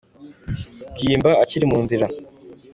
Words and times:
Bwimba 0.93 1.31
akiri 1.43 1.65
mu 1.71 1.79
nzira. 1.83 2.05